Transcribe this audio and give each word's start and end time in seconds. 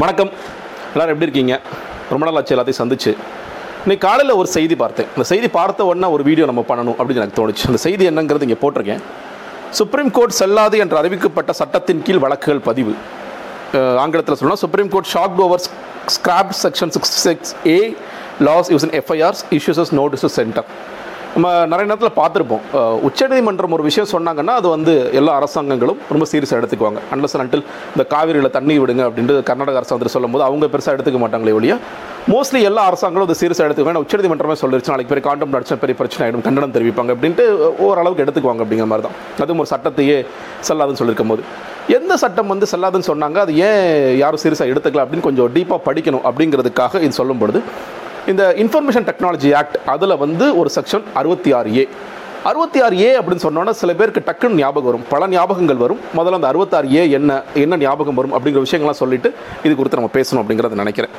வணக்கம். 0.00 0.30
எல்லோரும் 0.92 1.12
எப்படி 1.12 1.26
இருக்கீங்க? 1.26 1.54
ரொம்ப 2.10 2.24
நாள் 2.26 2.36
ஆச்சு 2.38 2.52
எல்லாத்தையும் 2.54 2.78
சந்திச்சு. 2.80 3.12
இன்னைக்கு 3.82 4.02
காலையில் 4.04 4.32
ஒரு 4.40 4.48
செய்தி 4.54 4.76
பார்த்தேன். 4.82 5.08
அந்த 5.14 5.24
செய்தி 5.30 5.48
பார்த்த 5.56 5.86
உடனே 5.88 6.08
ஒரு 6.16 6.22
வீடியோ 6.28 6.44
நம்ம 6.50 6.62
பண்ணணும் 6.68 6.96
அப்படின்னு 6.98 7.20
எனக்கு 7.22 7.38
தோணுச்சு. 7.40 7.64
அந்த 7.70 7.80
செய்தி 7.84 8.04
என்னங்கிறது 8.10 8.46
இங்கே 8.46 8.58
போட்டிருக்கேன். 8.62 9.02
சுப்ரீம் 9.78 10.10
கோர்ட் 10.18 10.36
செல்லாது 10.40 10.78
என்று 10.84 10.98
அறிவிக்கப்பட்ட 11.00 11.54
சட்டத்தின் 11.60 12.02
கீழ் 12.06 12.22
வழக்குகள் 12.24 12.62
பதிவு. 12.68 12.94
ஆங்கிலத்தில் 14.04 14.38
சொல்லணும் 14.40 14.62
supreme 14.64 14.92
court 14.94 15.10
shock 15.14 15.42
over 15.46 15.64
scrap 16.16 16.54
section 16.64 16.94
six 16.96 17.14
six 17.26 17.52
A 17.74 17.78
laws 18.48 18.70
use 18.74 18.86
in 18.88 18.96
FIRs 19.00 19.42
issues 19.58 19.92
notice 20.00 20.26
centre 20.40 20.68
நம்ம 21.34 21.50
நிறைய 21.70 21.86
நேரத்தில் 21.88 22.16
பார்த்துருப்போம். 22.20 22.62
உச்சநீதிமன்றம் 23.08 23.74
ஒரு 23.76 23.84
விஷயம் 23.88 24.08
சொன்னாங்கன்னா 24.12 24.54
அது 24.60 24.68
வந்து 24.74 24.92
எல்லா 25.18 25.32
அரசாங்கங்களும் 25.40 25.98
ரொம்ப 26.12 26.24
சீரியஸாக 26.30 26.60
எடுத்துக்குவாங்க. 26.60 27.00
அன்லஸ் 27.14 27.36
அன்டில் 27.42 27.64
இந்த 27.94 28.04
காவிரியில் 28.14 28.54
தண்ணி 28.56 28.74
விடுங்க 28.82 29.02
அப்படின்ட்டு 29.08 29.36
கர்நாடக 29.50 29.78
அரசாங்கத்தில் 29.80 30.14
சொல்லும்போது 30.16 30.44
அவங்க 30.46 30.68
பெருசாக 30.72 30.96
எடுத்துக்க 30.96 31.20
மாட்டாங்களே 31.24 31.54
ஒழிய 31.58 31.74
மோஸ்ட்லி 32.32 32.60
எல்லா 32.70 32.82
அரசாங்களும் 32.90 33.26
அதை 33.28 33.36
சீரியஸாக 33.42 33.66
எடுத்துக்குவாங்க. 33.68 34.02
உச்சநீதிமன்றமே 34.06 34.56
சொல்லிருச்சு 34.62 34.92
நாளைக்கு 34.92 35.12
பெரிய 35.12 35.24
காண்டம் 35.28 35.54
நடிச்ச 35.54 35.78
பெரிய 35.84 35.96
பிரச்சனை 36.00 36.22
ஆகிடும் 36.26 36.44
கண்டனம் 36.48 36.74
தெரிவிப்பாங்க 36.76 37.14
அப்படின்ட்டு 37.16 37.46
ஓரளவுக்கு 37.86 38.24
எடுத்துக்குவாங்க 38.26 38.64
அப்படிங்கிற 38.64 38.88
மாதிரி 38.92 39.06
தான் 39.06 39.16
அதுவும் 39.44 39.62
ஒரு 39.64 39.72
சட்டத்தையே 39.74 40.18
செல்லாதுன்னு 40.68 41.00
சொல்லியிருக்கும் 41.02 41.32
போது. 41.34 41.44
எந்த 41.98 42.12
சட்டம் 42.24 42.52
வந்து 42.54 42.66
செல்லாதுன்னு 42.72 43.10
சொன்னாங்க? 43.12 43.38
அது 43.46 43.54
ஏன் 43.68 43.86
யாரும் 44.24 44.42
சீரியஸாக 44.42 44.72
எடுத்துக்கலாம் 44.72 45.06
அப்படின்னு 45.06 45.28
கொஞ்சம் 45.28 45.50
டீப்பாக 45.56 45.80
படிக்கணும் 45.88 46.26
அப்படிங்கிறதுக்காக 46.30 47.02
இது 47.06 47.20
சொல்லும் 47.22 47.42
பொழுது 47.44 47.60
இந்த 48.32 48.54
இன்ஃபர்மேஷன் 48.62 49.06
டெக்னாலஜி 49.08 49.50
ஆக்ட் 49.60 49.76
அதில் 49.94 50.16
வந்து 50.16 50.46
ஒரு 50.60 50.70
செக்ஷன் 50.74 51.04
அறுபத்தி 51.14 51.52
ஆறு 51.52 51.76
ஏ 51.76 51.88
அறுபத்தி 52.50 52.80
ஆறு 52.80 53.00
ஏ 53.00 53.18
அப்படின்னு 53.18 53.44
சொன்னோன்னா 53.46 53.70
சில 53.70 53.92
பேருக்கு 53.94 54.22
டக்குன்னு 54.26 54.60
ஞாபகம் 54.60 54.88
வரும். 54.88 55.04
பல 55.12 55.28
ஞாபகங்கள் 55.28 55.82
வரும். 55.84 56.00
முதல்ல 56.18 56.38
அந்த 56.38 56.48
அறுபத்தாறு 56.52 56.94
ஏ 56.94 57.10
என்ன 57.10 57.42
என்ன 57.54 57.76
ஞாபகம் 57.76 58.14
வரும் 58.14 58.34
அப்படிங்கிற 58.36 58.62
விஷயங்கள்லாம் 58.66 59.02
சொல்லிட்டு 59.02 59.34
இது 59.64 59.74
குறித்து 59.74 59.98
நம்ம 60.00 60.12
பேசணும் 60.18 60.42
அப்படிங்கிறத 60.42 60.80
நினைக்கிறேன். 60.82 61.14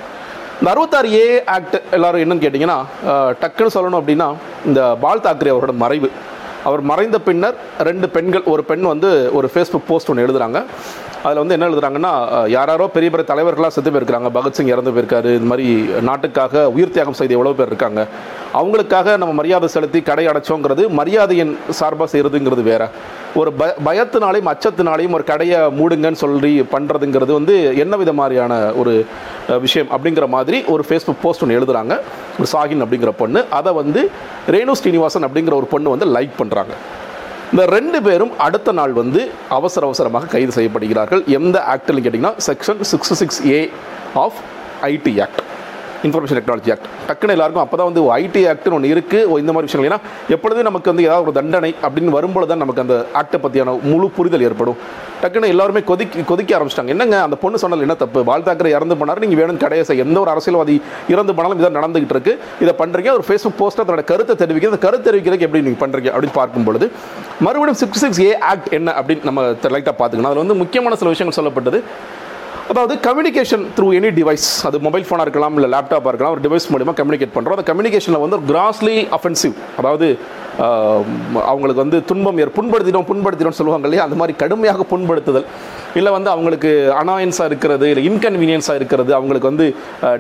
இந்த 0.60 0.72
அறுபத்தாறு 0.74 1.12
ஏ 1.20 1.44
ஆக்ட் 1.56 1.78
எல்லாரும் 1.92 2.24
என்னன்னு 2.24 2.44
கேட்டிங்கன்னா 2.46 2.80
டக்குன்னு 3.44 3.76
சொல்லணும் 3.78 4.02
அப்படின்னா 4.02 4.30
இந்த 4.66 4.98
பால் 5.02 5.26
தாக்கரே 5.28 5.54
அவரோட 5.56 5.74
மறைவு. 5.84 6.12
அவர் 6.68 6.82
மறைந்த 6.92 7.18
பின்னர் 7.28 7.56
ரெண்டு 7.90 8.08
பெண்கள் 8.16 8.50
ஒரு 8.54 8.64
பெண் 8.72 8.92
வந்து 8.94 9.10
ஒரு 9.38 9.48
ஃபேஸ்புக் 9.54 9.90
போஸ்ட் 9.92 10.12
ஒன்று 10.12 10.26
எழுதுறாங்க. 10.26 10.60
அதில் 11.26 11.40
வந்து 11.42 11.56
என்ன 11.56 11.66
எழுதுறாங்கன்னா 11.70 12.12
யாராரோ 12.54 12.86
பெரிய 12.94 13.10
பெரிய 13.14 13.26
தலைவர்களாக 13.32 13.72
செத்து 13.74 13.92
போயிருக்காங்க 13.96 14.30
பகத்சிங் 14.38 14.72
இறந்து 14.74 14.94
போயிருக்காரு. 14.94 15.30
இது 15.38 15.48
மாதிரி 15.52 15.68
நாட்டுக்காக 16.08 16.64
உயிர் 16.76 16.94
தியாகம் 16.96 17.18
செய்த 17.20 17.36
எவ்வளோ 17.38 17.54
பேர் 17.60 17.72
இருக்காங்க. 17.72 18.04
அவங்களுக்காக 18.60 19.18
நம்ம 19.22 19.34
மரியாதை 19.40 19.68
செலுத்தி 19.76 20.00
கடை 20.10 20.26
அடைச்சோங்கிறது 20.32 20.86
மரியாதையின் 21.00 21.54
சார்பாக 21.80 22.10
செய்கிறதுங்கிறது 22.14 22.64
வேற. 22.72 22.84
ஒரு 23.42 23.52
ப 23.60 23.68
பயத்தினாலையும் 23.88 24.50
அச்சத்தினாலையும் 24.54 25.16
ஒரு 25.18 25.26
கடையை 25.32 25.60
மூடுங்கன்னு 25.80 26.22
சொல்லி 26.24 26.54
பண்ணுறதுங்கிறது 26.74 27.32
வந்து 27.40 27.56
என்ன 27.84 27.98
வித 28.02 28.14
மாதிரியான 28.22 28.54
ஒரு 28.82 28.96
விஷயம் 29.58 29.88
அப்படிங்கிற 29.92 30.28
மாதிரி 30.28 30.64
ஒரு 30.64 30.86
ஃபேஸ்புக் 30.90 31.22
போஸ்ட் 31.22 31.44
ஒன்று 31.44 31.60
எழுதுறாங்க. 31.60 32.00
ஒரு 32.40 32.48
சாகின் 32.54 32.84
அப்படிங்கிற 32.84 33.10
பொண்ணு. 33.18 33.46
அதை 33.50 33.74
வந்து 33.74 34.12
ரேணு 34.48 34.72
ஸ்ரீனிவாசன் 34.72 35.26
அப்படிங்கிற 35.26 35.54
ஒரு 35.54 35.66
பொண்ணு 35.66 35.90
வந்து 35.90 36.06
லைக் 36.06 36.30
பண்ணுறாங்க 36.38 36.76
இந்த 37.52 37.66
ரெண்டு 37.66 38.02
பேரும் 38.02 38.40
அடுத்த 38.40 38.72
நாள் 38.72 38.92
வந்து 38.92 39.32
அவசர 39.50 39.86
அவசரமாக 39.86 40.26
கைது 40.26 40.64
செய்யப்படுகிறார்கள். 40.64 41.26
எந்த 41.26 41.64
ஆக்டில் 41.74 42.00
கேட்டிங்கன்னா 42.06 42.34
section 42.48 42.82
six 42.82 43.14
six 43.14 43.48
A 43.48 43.72
of 44.14 44.34
IT 44.82 45.22
act 45.22 45.42
information 46.08 46.38
technology 46.40 46.72
act 46.76 46.88
டக்குன்னு 47.10 47.36
எல்லாருக்கும் 47.38 47.64
அப்போ 47.66 47.78
தான் 47.80 47.90
வந்து 47.90 48.04
ஐடி 48.22 48.44
ஆக்ட்னு 48.52 48.76
ஒன்று 48.78 48.92
இருக்குது 48.96 49.38
இந்த 49.44 49.52
மாதிரி 49.56 49.68
விஷயங்கள். 49.70 49.90
ஏன்னா 49.92 50.00
எப்பொழுது 50.36 50.68
நமக்கு 50.70 50.92
வந்து 50.92 51.06
ஏதாவது 51.08 51.26
ஒரு 51.28 51.36
தண்டனை 51.40 51.72
அப்படின்னு 51.86 52.18
வரும்பொழுது 52.18 52.52
தான் 52.52 52.62
நமக்கு 52.64 52.84
அந்த 52.86 52.98
ஆக்டை 53.22 53.40
பற்றியான 53.46 53.76
முழு 53.92 54.08
புரிதல் 54.18 54.46
ஏற்படும். 54.50 54.80
டக்குன்னு 55.24 55.52
எல்லாருமே 55.54 55.82
கொதிக்க 55.90 56.24
கொதிக்க 56.30 56.52
ஆரம்பிச்சிட்டாங்க. 56.58 56.94
என்னங்க 56.96 57.18
அந்த 57.26 57.36
பொண்ணு 57.42 57.62
சொன்னது 57.64 57.86
என்ன 57.88 57.96
தப்பு? 58.04 58.20
பால் 58.30 58.46
தாக்கரே 58.48 58.72
இறந்து 58.78 58.96
போனார். 59.00 59.22
நீங்கள் 59.24 59.40
வேணும் 59.42 59.60
கடையை 59.64 59.98
எந்த 60.06 60.18
ஒரு 60.24 60.32
அரசியல்வாதி 60.34 60.76
இறந்து 61.14 61.36
போனாலும் 61.38 61.60
இதாக 61.60 61.74
நடந்துகிட்டு 61.80 62.16
இருக்கு. 62.16 62.34
இதை 62.64 62.74
பண்ணுறீங்க 62.82 63.12
ஒரு 63.18 63.26
ஃபேஸ்புக் 63.28 63.60
போஸ்ட்டில் 63.62 63.86
தன்னோட 63.88 64.06
கருத்தை 64.12 64.36
தெரிவிக்கிறது. 64.44 64.74
அந்த 64.74 64.84
கருத்து 64.86 65.08
தெரிவிக்கிறதுக்கு 65.10 65.48
எப்படி 65.50 65.64
நீங்கள் 65.68 65.84
பண்ணுறீங்க 65.84 66.12
அப்படின்னு 66.14 66.38
பார்க்கும் 66.40 66.68
பொழுது 66.70 66.88
மறுபடியும் 67.48 67.80
சிக்ஸ் 67.84 68.04
சிக்ஸ் 68.06 68.24
ஏ 68.28 68.32
ஆக்ட் 68.52 68.72
என்ன 68.80 68.96
அப்படின்னு 69.02 69.28
நம்ம 69.30 69.44
லைட்டாக 69.76 69.96
பார்த்துக்கணும். 70.02 70.32
அதில் 70.32 70.44
வந்து 70.46 70.58
முக்கியமான 70.64 70.98
சில 71.02 71.14
விஷயங்கள் 71.14 71.40
சொல்லப்பட்டது. 71.40 71.82
அதாவது 72.72 72.94
கம்யூனிகேஷன் 73.06 73.64
த்ரூ 73.78 73.88
எனி 73.98 74.10
டிவைஸ் 74.18 74.46
அது 74.68 74.78
மொபைல் 74.86 75.06
ஃபோனாக 75.08 75.24
இருக்கலாம் 75.26 75.56
இல்லை 75.58 75.70
லேப்டாப்பாக 75.74 76.12
இருக்கலாம் 76.12 76.34
ஒரு 76.36 76.44
டிவைஸ் 76.46 76.68
மூலிமா 76.74 76.94
கம்யூனிகேட் 77.00 77.34
பண்ணுறோம் 77.36 77.56
அந்த 77.58 77.66
கம்யூனிகேஷனில் 77.70 78.22
வந்து 78.24 78.38
கிராஸ்லி 78.52 78.96
அஃபென்சிவ் 79.18 79.56
அதாவது 79.80 80.08
அவங்களுக்கு 81.52 81.82
வந்து 81.84 82.00
துன்பம் 82.10 82.40
ஏற் 82.44 82.54
புண்படுத்திடும் 82.58 83.08
புண்படுத்திடும் 83.10 83.58
சொல்லுவாங்க 83.60 83.88
இல்லையா? 83.88 84.06
அந்த 84.08 84.18
மாதிரி 84.22 84.34
கடுமையாக 84.44 84.86
புண்படுத்துதல். 84.92 85.48
இல்லை 86.00 86.12
வந்து 86.18 86.30
அவங்களுக்கு 86.36 86.72
அனாயன்ஸாக 87.02 87.50
இருக்கிறது 87.52 87.88
இல்லை 87.92 88.04
இன்கன்வீனியன்ஸாக 88.10 88.80
இருக்கிறது 88.82 89.12
அவங்களுக்கு 89.20 89.52
வந்து 89.52 89.68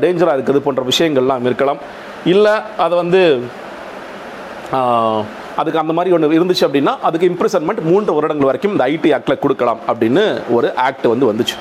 டேஞ்சராக 0.03 0.38
இருக்கிறது 0.38 0.66
போன்ற 0.67 0.84
விஷயங்கள்லாம் 0.91 1.50
இருக்கலாம். 1.50 1.81
இல்லை 2.34 2.56
அதை 2.85 2.95
வந்து 3.03 3.22
அதுக்கு 5.61 5.84
அந்த 5.84 5.94
மாதிரி 5.97 6.13
ஒன்று 6.16 6.38
இருந்துச்சு 6.40 6.66
அப்படின்னா 6.67 6.95
அதுக்கு 7.09 7.29
இம்ப்ரிசன்மெண்ட் 7.34 7.84
மூன்று 7.91 8.17
வருடங்கள் 8.17 8.51
வரைக்கும் 8.51 8.75
இந்த 8.75 8.85
ஐடி 8.95 9.11
ஆக்டில் 9.19 9.44
கொடுக்கலாம் 9.45 9.81
அப்படின்னு 9.91 10.25
ஒரு 10.57 10.69
ஆக்ட் 10.88 11.07
வந்து 11.13 11.29
வந்துச்சு. 11.31 11.57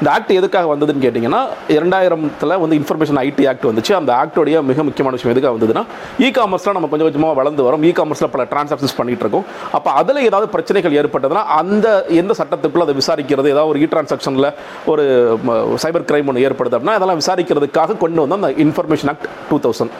இந்த 0.00 0.08
ஆக்ட் 0.14 0.32
எதுக்காக 0.38 0.66
வந்ததுன்னு 0.72 1.02
கேட்டிங்கன்னா 1.04 1.40
இரண்டாயிரத்தில் 1.76 2.54
வந்து 2.64 2.76
இன்ஃபர்மேஷன் 2.80 3.18
ஐடி 3.24 3.44
ஆக்ட் 3.52 3.66
வந்துச்சு. 3.70 3.92
அந்த 4.00 4.10
ஆக்டோடைய 4.22 4.56
மிக 4.70 4.82
முக்கியமான 4.88 5.14
விஷயம் 5.16 5.32
எதுக்காக 5.34 5.54
வந்ததுன்னா 5.56 5.82
இ 6.24 6.28
காமர்ஸில் 6.38 6.74
நம்ம 6.76 6.88
கொஞ்சம் 6.92 7.08
கொஞ்சமாக 7.08 7.34
வளர்ந்து 7.40 7.64
வரோம். 7.68 7.84
இ 7.88 7.92
காமர்ஸில் 7.98 8.30
பல 8.34 8.44
டிரான்சாக்ஷன்ஸ் 8.52 8.96
பண்ணிகிட்டு 8.98 9.24
இருக்கோம். 9.26 9.46
அப்போ 9.78 9.90
அதில் 10.00 10.20
ஏதாவது 10.28 10.48
பிரச்சனைகள் 10.54 10.96
ஏற்பட்டதுன்னா 11.02 11.44
அந்த 11.60 11.86
எந்த 12.20 12.34
சட்டத்துக்குள்ள 12.42 12.86
அதை 12.88 12.96
விசாரிக்கிறது 13.00 13.52
ஏதாவது 13.54 13.72
ஒரு 13.72 13.80
இ 13.84 13.88
டிரான்சாக்ஷனில் 13.94 14.50
ஒரு 14.92 15.04
சைபர் 15.84 16.08
கிரைம் 16.10 16.30
ஒன்று 16.32 16.46
ஏற்படுது 16.48 16.76
அப்படின்னா 16.78 16.98
அதெல்லாம் 17.00 17.20
விசாரிக்கிறதுக்காக 17.24 17.98
கொண்டு 18.04 18.22
வந்த 18.26 18.38
அந்த 18.40 18.52
இன்ஃபர்மேஷன் 18.66 19.12
ஆக்ட் 19.14 19.28
டூ 19.50 19.58
தௌசண்ட் 19.66 19.94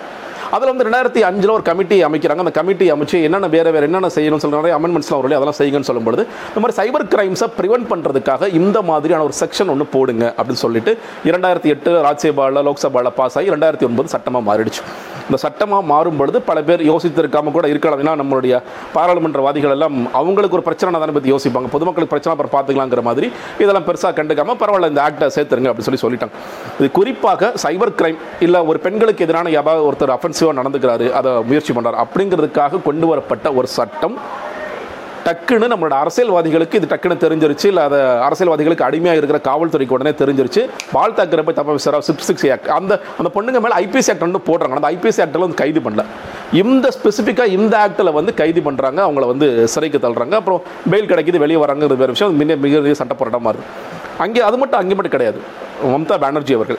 அதில் 0.55 0.71
வந்து 0.73 0.87
ரெண்டாயிரத்தி 0.89 1.23
அஞ்சில் 1.29 1.55
ஒரு 1.57 1.65
கமிட்டி 1.71 1.97
அமைக்கிறாங்க. 2.09 2.43
அந்த 2.45 2.55
கமிட்டி 2.59 2.87
அமைச்சு 2.95 3.19
என்னென்ன 3.27 3.51
வேறு 3.57 3.73
வேறு 3.77 3.89
என்னென்ன 3.89 4.11
செய்யணும்னு 4.17 4.45
சொல்கிற 4.45 4.61
நிறைய 4.63 4.77
அமெண்ட்மெண்ட்ஸ்லாம் 4.79 5.21
வரும் 5.21 5.39
அதெல்லாம் 5.39 5.59
செய்யுங்கன்னு 5.61 5.91
சொல்லும்போது 5.91 6.23
இந்த 6.51 6.61
மாதிரி 6.65 6.77
சைபர் 6.81 7.07
கிரைம்ஸை 7.15 7.49
ப்ரிவென்ட் 7.61 7.89
பண்ணுறதுக்காக 7.93 8.53
இந்த 8.61 8.81
மாதிரியான 8.91 9.25
ஒரு 9.29 9.37
செக்ஷன் 9.43 9.73
ஒன்று 9.75 9.87
போடுங்க 9.97 10.27
அப்படின்னு 10.39 10.65
சொல்லிட்டு 10.67 10.95
இரண்டாயிரத்தி 11.31 11.73
எட்டு 11.77 11.93
ராஜ்யசபாவில் 12.09 12.65
லோக்சபாவில் 12.71 13.17
பாஸ் 13.21 13.39
ஆகி 13.41 13.55
ரெண்டாயிரத்தி 13.57 13.89
ஒன்பது 13.91 14.15
சட்டமாக 14.17 14.47
மாறிடுச்சு. 14.51 14.83
இந்த 15.28 15.39
சட்டமாக 15.44 15.83
மாறும் 15.93 16.19
பொழுது 16.21 16.39
பல 16.50 16.59
பேர் 16.69 16.83
யோசித்திருக்காமல் 16.91 17.56
கூட 17.56 17.66
இருக்கலாம். 17.72 18.03
ஏன்னா 18.05 18.15
நம்மளுடைய 18.22 18.55
பாராளுமன்றவாதிகள் 18.97 19.75
எல்லாம் 19.77 19.97
அவங்களுக்கு 20.21 20.59
ஒரு 20.59 20.66
பிரச்சனை 20.69 21.00
தானே 21.05 21.15
பற்றி 21.16 21.33
யோசிப்பாங்க. 21.34 21.71
பொதுமக்களுக்கு 21.77 22.15
பிரச்சனை 22.15 22.34
அப்புறம் 22.34 22.55
பார்த்துக்கலாங்கிற 22.56 23.03
மாதிரி 23.09 23.28
இதெல்லாம் 23.62 23.87
பெருசாக 23.88 24.12
கண்டுக்காமல் 24.21 24.61
பரவாயில்ல 24.62 24.93
இந்த 24.94 25.03
ஆக்டை 25.06 25.28
சேர்த்துருங்க 25.37 25.71
அப்படின்னு 25.71 25.91
சொல்லி 25.91 26.05
சொல்லிட்டாங்க. 26.05 26.34
இது 26.81 26.88
குறிப்பாக 26.99 27.53
சைபர் 27.65 27.97
கிரைம் 28.00 28.21
இல்லை 28.47 28.62
ஒரு 28.72 28.81
பெண்களுக்கு 28.87 29.25
எதிரான 29.28 29.50
யாராவது 29.59 29.87
ஒருத்தர் 29.91 30.17
அஃபென்சிவாக 30.19 30.59
நடந்துக்கிறாரு 30.61 31.09
அதை 31.21 31.33
முயற்சி 31.50 31.75
பண்ணுறாரு 31.78 31.99
அப்படிங்கிறதுக்காக 32.05 32.83
கொண்டு 32.88 33.09
வரப்பட்ட 33.12 33.53
ஒரு 33.61 33.71
சட்டம் 33.78 34.17
டக்குன்னு 35.28 35.66
நம்மளோட 35.72 35.94
அரசியல்வாதிகளுக்கு 36.03 36.78
இது 36.81 36.89
டக்குன்னு 36.93 37.16
தெரிஞ்சிருச்சு 37.25 37.66
இல்லை 37.71 37.83
அதை 37.89 37.99
அரசியல்வாதிகளுக்கு 38.27 38.87
அடிமையாக 38.89 39.21
இருக்கிற 39.21 39.39
காவல்துறைக்கு 39.49 39.97
உடனே 39.97 40.12
தெரிஞ்சிருச்சு. 40.22 40.62
பால் 40.94 41.16
தாக்கரை 41.19 41.43
போய் 41.49 41.59
தப்பா 41.59 41.75
விசாரா 41.78 42.00
சிக்ஸ் 42.09 42.28
சிக்ஸ் 42.31 42.47
ஆக்ட் 42.55 42.71
அந்த 42.78 42.93
அந்த 43.19 43.31
பொண்ணுங்க 43.37 43.61
மேலே 43.65 43.77
ஐபிசி 43.84 44.11
ஆக்ட் 44.12 44.25
வந்து 44.27 44.43
போடுறாங்க. 44.49 44.78
அந்த 44.81 44.91
ஐபிசி 44.94 45.21
ஆக்டில் 45.25 45.44
வந்து 45.47 45.61
கைது 45.62 45.83
பண்ணல. 45.87 46.05
இந்த 46.62 46.88
ஸ்பெசிஃபிக்காக 46.97 47.56
இந்த 47.59 47.75
ஆக்டில் 47.84 48.17
வந்து 48.19 48.34
கைது 48.41 48.62
பண்ணுறாங்க 48.69 49.00
அவங்கள 49.06 49.27
வந்து 49.33 49.49
சிறைக்கு 49.75 50.00
தள்ளுறாங்க. 50.06 50.34
அப்புறம் 50.41 50.62
பெயில் 50.94 51.11
கிடைக்குது 51.12 51.44
வெளியே 51.44 51.61
வராங்கிறது 51.65 52.00
வேறு 52.03 52.17
விஷயம். 52.17 52.37
மிக 52.43 52.56
மிக 52.67 52.94
சட்ட 53.03 53.15
போராட்டமாக 53.22 53.55
இருக்குது 53.55 53.97
அங்கே 54.25 54.41
அது 54.49 54.56
மட்டும் 54.61 54.81
அங்கே 54.83 54.94
மட்டும் 54.99 55.17
கிடையாது. 55.17 55.41
மம்தா 55.94 56.17
பானர்ஜி 56.25 56.55
அவர்கள் 56.59 56.78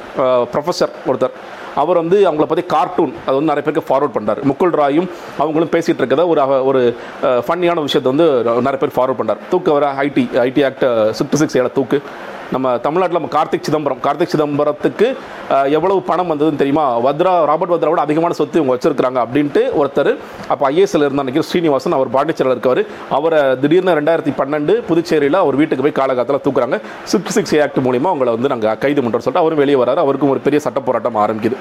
ப்ரொஃபஸர் 0.53 0.93
ஒருத்தர். 1.09 1.35
அவர் 1.75 1.95
வந்து 1.95 2.31
அவங்கள 2.31 2.45
பற்றி 2.45 2.63
கார்ட்டூன் 2.63 3.13
அது 3.25 3.35
வந்து 3.35 3.53
நிறைய 3.53 3.61
பேருக்கு 3.61 3.89
ஃபார்வர்ட் 3.89 4.17
பண்ணுறாரு 4.19 4.43
முக்குல் 4.43 4.75
ராயும் 4.75 5.09
அவங்களும் 5.37 5.69
பேசிகிட்டு 5.69 6.01
இருக்கத 6.01 6.27
ஒரு 6.27 6.41
அவ- 6.41 6.63
ஒரு 6.63 6.95
ஃபன்னியான 7.21 7.81
விஷயத்தை 7.81 8.15
வந்து 8.15 8.27
நிறைய 8.43 8.77
பேர் 8.77 8.95
ஃபார்வர்ட் 8.95 9.19
பண்ணுறாரு 9.19 9.37
தூக்கு 9.49 9.71
வர 9.71 9.93
IT 9.93 10.25
IT 10.33 10.65
act 10.65 11.15
six 11.15 11.37
six 11.37 11.57
ஏழை 11.57 11.69
தூக்கு. 11.73 12.01
நம்ம 12.53 12.67
தமிழ்நாட்டில் 12.85 13.17
நம்ம 13.19 13.31
கார்த்திக் 13.35 13.65
சிதம்பரம். 13.67 13.99
கார்த்திக் 14.05 14.31
சிதம்பரத்துக்கு 14.33 15.07
எவ்வளவு 15.77 15.99
பணம் 16.09 16.29
வந்ததுன்னு 16.31 16.61
தெரியுமா? 16.61 16.85
வத்ரா 17.05 17.33
ராபர்ட் 17.49 17.73
வத்ராவோட 17.73 18.01
அதிகமான 18.05 18.35
சொத்து 18.39 18.59
இவங்க 18.59 18.73
வச்சிருக்காங்க 18.75 19.19
அப்படின்ட்டு 19.25 19.61
ஒருத்தர் 19.79 20.11
அப்போ 20.53 20.63
ஐஎஸ்எல் 20.71 21.05
இருந்த 21.07 21.23
அன்னைக்கு 21.23 21.43
ஸ்ரீனிவாசன் 21.49 21.97
அவர் 21.97 22.13
பாண்டிச்சேரியில் 22.15 22.55
இருக்கவர் 22.55 22.81
அவரை 23.17 23.41
திடீர்னு 23.63 23.97
ரெண்டாயிரத்தி 23.99 24.33
பன்னெண்டு 24.39 24.75
புதுச்சேரியில் 24.89 25.39
அவர் 25.43 25.59
வீட்டுக்கு 25.61 25.85
போய் 25.87 25.97
காலகாலத்தில் 25.99 26.43
தூக்குறாங்க. 26.47 26.79
சிக்ஸ் 27.13 27.37
சிக்ஸ் 27.37 27.55
ஆக்ட் 27.65 27.79
மூலிமா 27.87 28.11
அவங்கள 28.13 28.31
வந்து 28.37 28.51
நாங்கள் 28.53 28.79
கைது 28.85 28.99
பண்ணுறோம் 29.03 29.25
சொல்லிட்டு 29.27 29.43
அவரும் 29.43 29.61
வெளியே 29.63 29.79
வராரு. 29.83 30.01
அவருக்கும் 30.05 30.33
ஒரு 30.35 30.43
பெரிய 30.47 30.61
சட்ட 30.65 30.81
போராட்டம் 30.89 31.21
ஆரம்பிக்குது. 31.25 31.57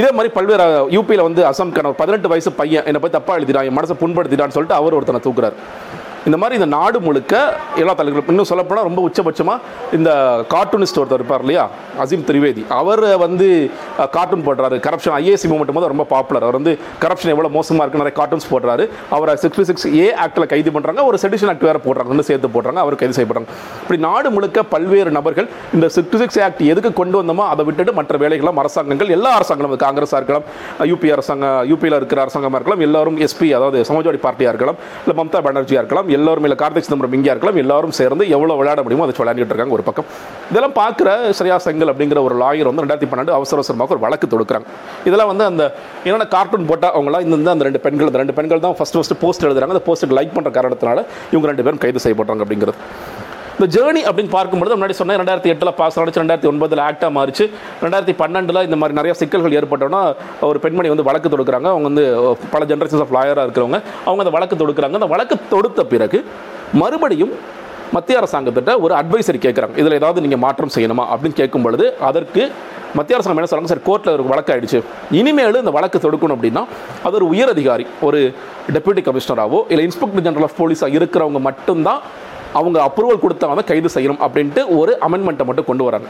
இதே 0.00 0.10
மாதிரி 0.16 0.30
பல்வேறு 0.34 0.66
யூபியில் 0.96 1.26
வந்து 1.26 1.42
அசாம் 1.48 1.72
கணவர் 1.76 1.92
ஒரு 1.92 2.00
பதினெட்டு 2.00 2.28
வயசு 2.32 2.50
பையன் 2.58 2.84
என்னை 2.88 3.00
போய் 3.04 3.16
தப்பாக 3.16 3.38
எழுதிடான் 3.38 3.66
என் 3.68 3.78
மனசை 3.78 3.94
புண்படுத்திடான்னு 4.02 4.56
சொல்லிட்டு 4.56 4.78
அவர் 4.80 4.96
ஒருத்தனை 4.98 5.20
தூக்குறாரு. 5.24 5.56
இந்த 6.28 6.36
மாதிரி 6.40 6.56
இந்த 6.58 6.68
நாடு 6.76 6.98
முழுக்க 7.06 7.34
எல்லா 7.82 7.92
தலைவர்களும் 7.98 8.30
இன்னும் 8.32 8.48
சொல்லப்போனால் 8.50 8.86
ரொம்ப 8.88 9.00
உச்சபட்சமாக 9.08 9.94
இந்த 9.98 10.10
கார்ட்டூனிஸ்ட் 10.54 10.98
ஒருத்தர் 11.00 11.20
இருப்பார் 11.20 11.44
இல்லையா? 11.44 11.64
அசீம் 12.02 12.24
திரிவேதி. 12.30 12.62
அவர் 12.80 13.04
வந்து 13.24 13.46
கார்ட்டூன் 14.16 14.44
போடுறாரு. 14.48 14.76
கரப்ஷன் 14.86 15.14
ஐஏசி 15.20 15.46
மூமெண்ட் 15.52 15.74
போது 15.76 15.90
ரொம்ப 15.92 16.06
பாப்புலர் 16.14 16.46
அவர் 16.46 16.58
வந்து 16.58 16.72
கரப்ஷன் 17.04 17.32
எவ்வளோ 17.34 17.50
மோசமாக 17.56 17.84
இருக்குன்னு 17.84 18.04
நிறைய 18.04 18.16
கார்ட்டூன்ஸ் 18.20 18.48
போடுறாரு. 18.52 18.86
அவரை 19.16 19.34
சிக்ஸ்டி 19.44 19.64
சிக்ஸ் 19.70 19.86
ஏ 20.02 20.06
ஆக்டில் 20.24 20.48
கைது 20.52 20.72
பண்ணுறாங்க 20.76 21.04
ஒரு 21.10 21.18
செடிஷன் 21.24 21.52
ஆக்ட் 21.52 21.66
வேறு 21.68 21.82
போடுறாங்க. 21.86 22.10
இன்னும் 22.14 22.28
சேர்த்து 22.30 22.50
போடுறாங்க. 22.56 22.80
அவர் 22.84 22.98
கைது 23.02 23.16
செய்யப்படுறாங்க 23.18 23.50
இப்படி 23.82 24.00
நாடு 24.08 24.30
முழுக்க 24.36 24.64
பல்வேறு 24.74 25.12
நபர்கள் 25.18 25.48
இந்த 25.78 25.88
சிக்ஸ்டி 25.96 26.20
சிக்ஸ் 26.24 26.40
ஆக்ட் 26.48 26.62
எதுக்கு 26.72 26.92
கொண்டு 27.00 27.18
வந்தோமோ 27.22 27.46
அதை 27.54 27.64
விட்டுட்டு 27.70 27.94
மற்ற 28.00 28.18
வேலைகளும் 28.24 28.60
அரசாங்கங்கள் 28.64 29.14
எல்லா 29.18 29.32
அரசாங்கங்களும் 29.40 29.84
காங்கிரஸாக 29.86 30.20
இருக்கலாம் 30.22 30.46
யூபி 30.92 31.10
அரசாங்கம் 31.16 31.58
யூபியில் 31.72 31.98
இருக்கிற 32.00 32.20
அரசாங்கமாக 32.26 32.60
இருக்கலாம் 32.60 32.84
எல்லாரும் 32.88 33.18
எஸ்பி 33.28 33.50
அதாவது 33.58 33.80
சமாஜ்வாடி 33.90 34.20
பார்ட்டியாக 34.26 34.54
இருக்கலாம் 34.54 34.78
இல்லை 35.04 35.16
மம்தா 35.20 35.40
பானர்ஜியாக 35.48 35.82
இருக்கலாம் 35.82 36.08
எல்லோரும் 36.16 36.46
இல்லை 36.48 36.58
கார்த்திக் 36.62 36.86
சிதம்பரம் 36.86 37.16
இங்கேயா 37.18 37.34
இருக்கலாம் 37.34 37.60
எல்லாரும் 37.62 37.94
சேர்ந்து 38.00 38.24
எவ்வளோ 38.36 38.56
விளையாட 38.60 38.82
முடியுமோ 38.84 39.04
அதை 39.06 39.14
விளையாடிட்டு 39.22 39.54
இருக்காங்க 39.54 39.76
ஒரு 39.78 39.86
பக்கம். 39.88 40.08
இதெல்லாம் 40.50 40.76
பார்க்குற 40.80 41.08
ஸ்ரேயா 41.38 41.58
செங்கல் 41.66 41.92
அப்படிங்கிற 41.92 42.22
ஒரு 42.28 42.36
லாயர் 42.42 42.70
வந்து 42.70 42.84
ரெண்டாயிரத்தி 42.84 43.10
பன்னெண்டு 43.12 43.34
அவசர 43.38 43.58
அவசரமாக 43.60 43.94
ஒரு 43.96 44.04
வழக்கு 44.06 44.28
தொடுக்கிறாங்க. 44.34 44.66
இதெல்லாம் 45.10 45.30
வந்து 45.32 45.46
அந்த 45.50 45.64
என்னென்ன 46.06 46.28
கார்ட்டூன் 46.36 46.68
போட்டால் 46.72 46.94
அவங்களாம் 46.98 47.24
இந்த 47.28 47.50
அந்த 47.54 47.66
ரெண்டு 47.68 47.82
பெண்கள் 47.86 48.10
இந்த 48.10 48.22
ரெண்டு 48.24 48.36
பெண்கள் 48.38 48.64
தான் 48.66 48.76
ஃபஸ்ட் 48.80 48.98
ஃபஸ்ட்டு 48.98 49.20
போஸ்ட் 49.24 49.46
எழுதுறாங்க. 49.48 49.74
அந்த 49.76 49.86
போஸ்ட்டுக்கு 49.88 50.18
லைக் 50.20 50.36
பண்ணுற 50.36 50.52
காரணத்தினால 50.58 50.98
இவங்க 51.34 51.46
ரெண்டு 51.52 51.66
பேரும் 51.66 51.82
கைது 51.86 52.04
செய்யப்படுறாங்க 52.06 52.44
அப்படிங்கிறது. 52.46 52.78
இந்த 53.60 53.68
ஜேர்னி 53.72 54.02
அப்படின்னு 54.08 54.30
பார்க்கும்போது 54.34 54.76
முன்னாடி 54.76 54.94
சொன்னேன் 54.98 55.18
ரெண்டாயிரத்தி 55.20 55.50
எட்டில் 55.52 55.70
பாஸ் 55.78 55.96
ஆனிச்சு 56.00 56.20
ரெண்டாயிரத்தி 56.20 56.48
ஒன்பதில் 56.50 56.80
ஆக்டாக 56.84 57.10
மாறிச்சு. 57.16 57.44
ரெண்டாயிரத்தி 57.82 58.14
பன்னெண்டில் 58.20 58.58
இந்த 58.66 58.76
மாதிரி 58.80 58.94
நிறைய 58.98 59.14
சிக்கல்கள் 59.20 59.56
ஏற்பட்டோன்னா 59.58 60.00
ஒரு 60.48 60.58
பெண்மணி 60.62 60.90
வந்து 60.92 61.04
வழக்கு 61.08 61.28
தொடுக்கிறாங்க. 61.32 61.68
அவங்க 61.72 61.86
வந்து 61.90 62.04
பல 62.54 62.62
ஜென்ரேஷன்ஸ் 62.70 63.02
ஆஃப் 63.04 63.12
லாயராக 63.16 63.44
இருக்கிறவங்க 63.46 63.78
அவங்க 64.06 64.22
அந்த 64.24 64.32
வழக்கு 64.36 64.56
தொடுக்கிறாங்க. 64.62 64.96
அந்த 65.00 65.08
வழக்கு 65.14 65.36
தொடுத்த 65.52 65.84
பிறகு 65.92 66.20
மறுபடியும் 66.82 67.34
மத்திய 67.96 68.20
அரசாங்கத்திட்ட 68.20 68.72
ஒரு 68.84 68.94
அட்வைசரி 69.00 69.40
கேட்குறாங்க 69.44 69.76
இதில் 69.82 69.98
ஏதாவது 70.00 70.22
நீங்கள் 70.26 70.42
மாற்றம் 70.46 70.72
செய்யணுமா? 70.76 71.06
அப்படின்னு 71.12 71.38
கேட்கும் 71.42 71.66
பொழுது 71.66 71.86
அதற்கு 72.10 72.42
மத்திய 72.98 73.16
அரசாங்கம் 73.18 73.42
என்ன 73.42 73.50
சொல்றாங்க? 73.52 73.72
சார் 73.74 73.84
கோர்ட்டில் 73.90 74.14
ஒரு 74.16 74.26
வழக்கு 74.32 74.52
ஆயிடுச்சு. 74.54 74.80
இனிமேல் 75.20 75.60
இந்த 75.64 75.74
வழக்கு 75.78 75.98
தொடுக்கணும் 76.06 76.36
அப்படின்னா 76.38 76.64
அது 77.06 77.14
ஒரு 77.20 77.28
உயர் 77.34 77.52
அதிகாரி 77.56 77.86
ஒரு 78.08 78.20
டெப்யூட்டி 78.76 79.04
கமிஷனராகவோ 79.10 79.62
இல்லை 79.72 79.84
இன்ஸ்பெக்டர் 79.90 80.26
ஜெனரல் 80.28 80.48
ஆஃப் 80.50 80.58
போலீஸாக 80.62 80.98
இருக்கிறவங்க 81.00 81.42
மட்டும்தான் 81.50 82.02
அவங்க 82.58 82.78
அப்ரூவல் 82.88 83.22
கொடுத்தவங்க 83.24 83.64
கைது 83.70 83.88
செய்யணும் 83.94 84.22
அப்படின்ட்டு 84.26 84.62
ஒரு 84.80 84.92
அமெண்ட்மெண்ட்டை 85.06 85.46
மட்டும் 85.48 85.68
கொண்டு 85.70 85.84
வராங்க. 85.88 86.08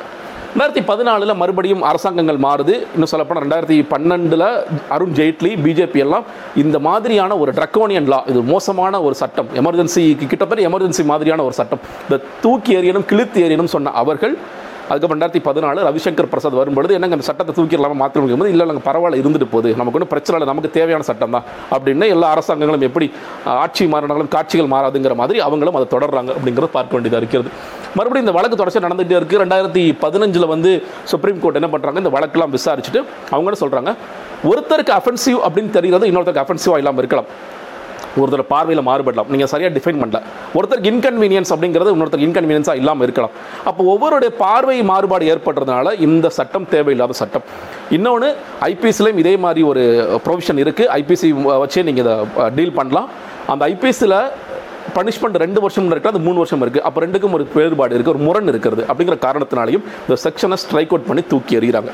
ரெண்டாயிரத்தி 0.53 0.83
பதினாலில் 0.91 1.39
மறுபடியும் 1.41 1.83
அரசாங்கங்கள் 1.89 2.39
மாறுது. 2.45 2.75
இன்னும் 2.95 3.11
சொல்லப்போனால் 3.11 3.45
ரெண்டாயிரத்தி 3.45 3.77
பன்னெண்டில் 3.93 4.47
அருண் 4.95 5.15
ஜெய்ட்லி 5.19 5.51
பிஜேபி 5.65 6.01
எல்லாம் 6.05 6.25
இந்த 6.63 6.79
மாதிரியான 6.87 7.37
ஒரு 7.43 7.53
ட்ரக்கோனியன் 7.59 8.09
லா 8.13 8.19
இது 8.31 8.41
மோசமான 8.53 9.03
ஒரு 9.07 9.15
சட்டம். 9.23 9.51
எமர்ஜென்சி 9.61 10.03
கிட்டத்தட்ட 10.17 10.69
எமர்ஜென்சி 10.71 11.05
மாதிரியான 11.13 11.45
ஒரு 11.49 11.57
சட்டம். 11.61 11.83
இந்த 12.07 12.19
தூக்கி 12.47 12.77
ஏறியனும் 12.79 13.09
கிழித்து 13.13 13.45
ஏறியனும் 13.47 13.75
சொன்ன 13.75 13.93
அவர்கள் 14.03 14.35
அதுக்கப்புறம் 14.91 15.17
ரெண்டாயிரத்தி 15.17 15.43
பதினாலு 15.49 15.81
ரவிசங்கர் 15.89 16.29
பிரசாத் 16.33 16.57
வரும்பொழுது 16.61 16.95
என்னங்க 16.99 17.17
அந்த 17.17 17.27
சட்டத்தை 17.29 17.53
தூக்கிடலாமா 17.59 17.97
மாற்ற 18.03 18.21
முடியும்? 18.23 18.45
இல்லை 18.55 18.65
நாங்கள் 18.71 18.87
பரவாயில்ல 18.89 19.21
இருந்துட்டு 19.23 19.49
போகுது. 19.55 19.69
நமக்கு 19.81 19.99
ஒன்றும் 19.99 20.13
பிரச்சனை 20.15 20.37
இல்லை 20.39 20.49
நமக்கு 20.53 20.71
தேவையான 20.79 21.05
சட்டம் 21.11 21.35
தான் 21.37 21.45
அப்படின்னு 21.75 22.09
எல்லா 22.15 22.29
அரசாங்கங்களும் 22.37 22.87
எப்படி 22.89 23.09
ஆட்சி 23.65 23.87
மாறினாலும் 23.93 24.33
காட்சிகள் 24.37 24.73
மாறாதுங்கிற 24.75 25.17
மாதிரி 25.23 25.41
அவங்களும் 25.49 25.79
அதை 25.81 25.89
தொடர்றாங்க 25.95 26.33
அப்படிங்கிறத 26.39 26.71
பார்க்க 26.79 26.97
வேண்டியதாக 26.97 27.23
இருக்கிறது. 27.23 27.51
மறுபடியும் 27.99 28.27
இந்த 28.27 28.35
வழக்கு 28.39 28.59
தொடர்ச்சி 28.59 28.85
நடந்துகிட்டே 28.87 29.19
இருக்குது 29.21 29.43
ரெண்டாயிரத்தி 29.45 29.85
பதினஞ்சில் 30.05 30.51
வந்து 30.55 30.73
சுப்ரீம் 31.13 31.41
கோர்ட் 31.45 31.61
என்ன 31.61 31.71
பண்ணுறாங்க 31.75 32.03
இந்த 32.03 32.13
வழக்கெல்லாம் 32.17 32.53
விசாரிச்சுட்டு 32.57 33.01
அவங்களும் 33.35 33.63
சொல்கிறாங்க 33.65 33.93
ஒருத்தருக்கு 34.51 34.95
அஃபென்சிவ் 34.99 35.41
அப்படின்னு 35.47 35.73
தெரிகிறது 35.79 36.11
இன்னொருத்தருக்கு 36.11 36.45
அஃபென்சிவாக 36.45 36.83
இல்லாமல் 36.83 37.03
இருக்கலாம். 37.03 37.31
ஒருத்தர் 38.21 38.45
பார்வையில் 38.53 38.85
மாறுபடலாம். 38.89 39.29
நீங்கள் 39.33 39.51
சரியாக 39.53 39.73
டிஃபைன் 39.77 40.01
பண்ணல. 40.03 40.21
ஒருத்தருக்கு 40.57 40.91
இன்கன்வீனியன்ஸ் 40.93 41.53
அப்படிங்கிறது 41.55 41.93
இன்னொருத்தருக்கு 41.95 42.29
இன்கன்வீனியன்ஸாக 42.31 42.81
இல்லாமல் 42.83 43.07
இருக்கலாம். 43.07 43.35
அப்போ 43.71 43.83
ஒவ்வொருடைய 43.95 44.31
பார்வை 44.45 44.77
மாறுபாடு 44.93 45.25
ஏற்படுறதுனால 45.33 45.93
இந்த 46.07 46.27
சட்டம் 46.39 46.69
தேவையில்லாத 46.75 47.17
சட்டம். 47.23 47.45
இன்னொன்று 47.97 48.31
ஐபிஎஸ்லையும் 48.71 49.21
இதே 49.25 49.35
மாதிரி 49.47 49.63
ஒரு 49.73 49.83
ப்ரொவிஷன் 50.29 50.63
இருக்குது 50.65 50.91
ஐபிசி 51.01 51.31
வச்சே 51.65 51.85
நீங்கள் 51.89 52.07
இதை 52.07 52.15
டீல் 52.59 52.79
பண்ணலாம். 52.79 53.11
அந்த 53.55 53.63
ஐபிஎஸ்சில் 53.73 54.19
பனிஷ்மெண்ட் 54.97 55.37
ரெண்டு 55.43 55.61
வருஷம் 55.65 55.91
இருக்குது 55.93 56.13
அது 56.13 56.21
மூணு 56.27 56.39
வருஷம் 56.43 56.63
இருக்குது 56.65 56.85
அப்போ 56.89 56.99
ரெண்டுக்கும் 57.05 57.35
ஒரு 57.37 57.45
வேறுபாடு 57.59 57.95
இருக்குது 57.97 58.15
ஒரு 58.15 58.23
முரண் 58.29 58.51
இருக்கிறது. 58.53 58.83
அப்படிங்கிற 58.91 59.17
காரணத்தினாலையும் 59.27 59.85
இந்த 60.07 60.17
செக்ஷனை 60.25 60.59
ஸ்ட்ரைக் 60.63 60.93
அவுட் 60.95 61.09
பண்ணி 61.11 61.23
தூக்கி 61.33 61.59
எறிகிறாங்க. 61.59 61.93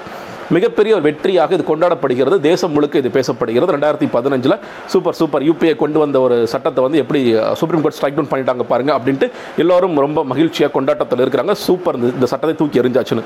மிகப்பெரிய 0.54 0.93
ஒரு 0.96 1.04
வெற்றியாக 1.06 1.56
இது 1.56 1.64
கொண்டாடப்படுகிறது. 1.70 2.37
தேசம் 2.48 2.72
முழுக்க 2.75 3.02
இது 3.02 3.10
பேசப்படுகிறது. 3.16 3.70
ரெண்டாயிரத்தி 3.76 4.08
பதினஞ்சில் 4.16 4.56
சூப்பர் 4.93 5.16
சூப்பர் 5.20 5.44
யூபிஐ 5.48 5.75
கொண்டு 5.82 5.98
வந்த 6.02 6.20
ஒரு 6.26 6.37
சட்டத்தை 6.52 6.82
வந்து 6.87 7.00
எப்படி 7.02 7.20
சுப்ரீம் 7.60 7.82
கோர்ட் 7.84 7.96
ஸ்ட்ரைக் 7.98 8.16
டவுன் 8.19 8.31
பண்ணிட்டாங்க 8.32 8.66
பாருங்க 8.72 8.93
அப்படின்ட்டு 8.98 9.28
எல்லாரும் 9.64 9.98
ரொம்ப 10.06 10.25
மகிழ்ச்சியாக 10.32 10.72
கொண்டாட்டத்தில் 10.76 11.22
இருக்கிறாங்க. 11.25 11.54
சூப்பர் 11.66 11.98
இந்த 12.14 12.28
சட்டத்தை 12.32 12.56
தூக்கி 12.62 12.82
எறிஞ்சாச்சுன்னு. 12.82 13.25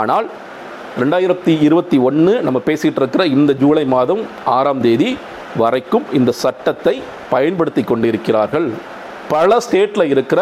ஆனால் 0.00 0.28
ரெண்டாயிரத்தி 1.02 1.52
இருபத்தி 1.66 1.96
ஒன்று 2.08 2.32
நம்ம 2.46 2.58
பேசிகிட்டு 2.68 3.00
இருக்கிற 3.02 3.24
இந்த 3.36 3.52
ஜூலை 3.60 3.84
மாதம் 3.96 4.22
ஆறாம் 4.58 4.80
தேதி 4.86 5.10
வரைக்கும் 5.62 6.06
இந்த 6.18 6.30
சட்டத்தை 6.44 6.94
பயன்படுத்தி 7.34 7.82
கொண்டிருக்கிறார்கள். 7.90 8.66
பல 9.34 9.56
ஸ்டேட்டில் 9.66 10.10
இருக்கிற 10.14 10.40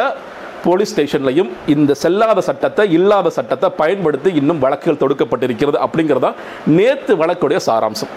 போலீஸ் 0.69 0.93
ஸ்டேஷன்லையும் 0.95 1.51
இந்த 1.75 1.93
செல்லாத 2.03 2.41
சட்டத்தை 2.49 2.85
இல்லாத 2.99 3.31
சட்டத்தை 3.39 3.69
பயன்படுத்தி 3.83 4.31
இன்னும் 4.41 4.63
வழக்குகள் 4.65 5.03
தொடுக்கப்பட்டிருக்கிறது 5.03 5.79
அப்படிங்கிறதா 5.87 6.31
நேற்று 6.79 7.15
வழக்குடைய 7.23 7.61
சாராம்சம். 7.69 8.13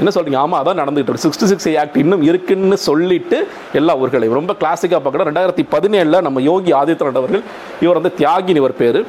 என்ன 0.00 0.10
சொல்றீங்க? 0.14 0.38
ஆமாம் 0.44 0.60
அதான் 0.62 0.80
நடந்துகிட்டு 0.80 1.10
இருக்கு. 1.10 1.26
சிக்ஸ்டி 1.26 1.48
சிக்ஸ் 1.50 1.68
ஆக்ட் 1.82 1.96
இன்னும் 2.02 2.22
இருக்குன்னு 2.30 2.76
சொல்லிட்டு 2.86 3.38
எல்லா 3.72 3.92
ஊர்களையும். 4.00 4.38
ரொம்ப 4.40 4.54
கிளாசிக்காக 4.62 5.00
பார்க்கணும். 5.04 5.28
ரெண்டாயிரத்தி 5.28 5.64
பதினேழில் 5.74 6.24
நம்ம 6.26 6.42
யோகி 6.50 6.72
ஆதித்யநாத் 6.80 7.20
அவர்கள் 7.22 7.44
இவர் 7.84 8.00
வந்து 8.00 8.12
தியாகின் 8.18 8.60
இவர் 8.62 8.80
பேர். 8.82 9.00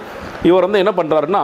இவர் 0.49 0.65
வந்து 0.67 0.81
என்ன 0.83 0.94
பண்ணுறாருன்னா 0.99 1.44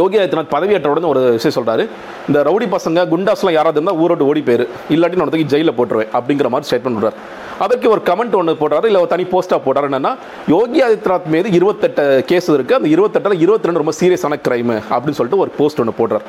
யோகி 0.00 0.16
ஆதித்யநாத் 0.18 0.54
பதவியேற்ற 0.54 0.92
உடனே 0.94 1.08
ஒரு 1.14 1.22
விஷயம் 1.36 1.56
சொல்கிறாரு 1.58 1.86
இந்த 2.28 2.42
ரவுடி 2.42 2.74
பசங்க 2.74 3.08
குண்டாஸ்லாம் 3.08 3.52
யாராவது 3.52 3.82
இருந்தால் 3.82 3.98
ஊரோட்டு 3.98 4.20
ஓடி 4.20 4.40
போயிரு. 4.40 4.68
இல்லாட்டி 4.90 5.16
நான் 5.16 5.28
தூக்கி 5.28 5.44
ஜெயிலில் 5.44 5.72
போட்டுருவேன் 5.72 6.08
அப்படிங்கிற 6.12 6.48
மாதிரி 6.48 6.76
ஸ்டேட்மெண்ட் 6.76 6.88
பண்ணுறாரு 6.88 7.12
அதற்கு 7.58 7.90
ஒரு 7.90 8.00
கமெண்ட் 8.04 8.32
ஒன்று 8.32 8.52
போடுறாரு. 8.52 8.84
இல்லை 8.84 9.00
ஒரு 9.00 9.06
தனி 9.06 9.22
போஸ்ட்டாக 9.22 9.60
போடுறாரு. 9.66 9.94
என்னன்னா 9.94 10.16
யோகி 10.46 10.82
ஆதித்யநாத் 10.82 11.24
மீது 11.24 11.50
இருபத்தெட்டு 11.52 12.24
கேஸ் 12.26 12.52
இருக்குது 12.52 12.72
அந்த 12.72 12.88
இருபத்தெட்டில் 12.88 13.40
இருபத்தி 13.40 13.68
ரெண்டு 13.68 13.72
ரொம்ப 13.72 13.92
சீரியஸான 14.00 14.40
கிரைம் 14.48 14.82
அப்படின்னு 14.90 15.10
சொல்லிட்டு 15.10 15.36
ஒரு 15.36 15.50
போஸ்ட் 15.50 15.80
ஒன்று 15.80 16.06
போடுறார். 16.06 16.20